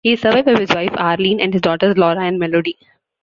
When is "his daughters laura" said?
1.53-2.21